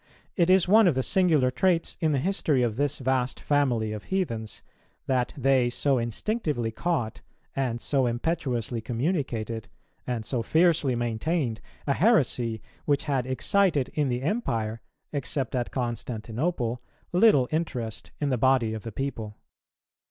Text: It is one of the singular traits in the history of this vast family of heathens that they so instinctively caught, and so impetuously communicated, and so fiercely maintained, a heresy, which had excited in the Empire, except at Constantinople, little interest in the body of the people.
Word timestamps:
It 0.35 0.49
is 0.49 0.67
one 0.67 0.87
of 0.87 0.95
the 0.95 1.03
singular 1.03 1.51
traits 1.51 1.95
in 2.01 2.11
the 2.11 2.17
history 2.17 2.63
of 2.63 2.75
this 2.75 2.97
vast 2.97 3.39
family 3.39 3.91
of 3.91 4.05
heathens 4.05 4.63
that 5.05 5.31
they 5.37 5.69
so 5.69 5.99
instinctively 5.99 6.71
caught, 6.71 7.21
and 7.55 7.79
so 7.79 8.07
impetuously 8.07 8.81
communicated, 8.81 9.69
and 10.07 10.25
so 10.25 10.41
fiercely 10.41 10.95
maintained, 10.95 11.61
a 11.85 11.93
heresy, 11.93 12.63
which 12.85 13.03
had 13.03 13.27
excited 13.27 13.89
in 13.93 14.09
the 14.09 14.23
Empire, 14.23 14.81
except 15.13 15.53
at 15.53 15.69
Constantinople, 15.69 16.81
little 17.13 17.47
interest 17.51 18.09
in 18.19 18.29
the 18.29 18.39
body 18.39 18.73
of 18.73 18.81
the 18.81 18.91
people. 18.91 19.35